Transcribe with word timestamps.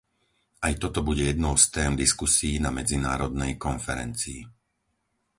Aj 0.67 0.73
toto 0.81 0.99
bude 1.09 1.21
jednou 1.31 1.53
z 1.53 1.65
tém 1.75 1.91
diskusií 2.03 2.55
na 2.65 2.71
Medzinárodnej 2.79 3.53
konferencii. 3.67 4.39